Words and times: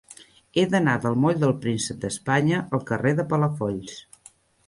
He 0.59 0.61
d'anar 0.69 0.95
del 1.03 1.17
moll 1.25 1.37
del 1.43 1.53
Príncep 1.65 1.99
d'Espanya 2.05 2.63
al 2.77 2.83
carrer 2.87 3.13
de 3.19 3.27
Palafolls. 3.35 3.93